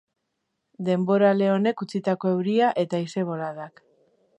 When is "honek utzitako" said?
1.57-2.33